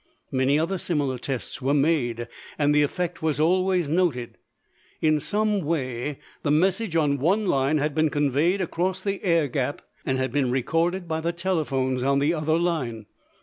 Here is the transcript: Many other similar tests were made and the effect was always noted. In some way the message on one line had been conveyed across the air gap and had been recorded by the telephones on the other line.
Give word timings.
Many 0.31 0.57
other 0.57 0.79
similar 0.79 1.19
tests 1.19 1.61
were 1.61 1.75
made 1.75 2.27
and 2.57 2.73
the 2.73 2.81
effect 2.81 3.21
was 3.21 3.39
always 3.39 3.87
noted. 3.87 4.39
In 4.99 5.19
some 5.19 5.59
way 5.59 6.17
the 6.41 6.49
message 6.49 6.95
on 6.95 7.19
one 7.19 7.45
line 7.45 7.77
had 7.77 7.93
been 7.93 8.09
conveyed 8.09 8.61
across 8.61 8.99
the 9.03 9.23
air 9.23 9.47
gap 9.47 9.83
and 10.03 10.17
had 10.17 10.31
been 10.31 10.49
recorded 10.49 11.07
by 11.07 11.21
the 11.21 11.31
telephones 11.31 12.01
on 12.01 12.17
the 12.17 12.33
other 12.33 12.57
line. 12.57 13.05